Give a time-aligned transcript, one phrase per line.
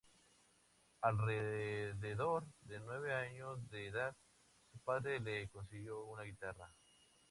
[1.03, 4.15] Alrededor de nueve años de edad,
[4.71, 6.73] su padre le consiguió una guitarra.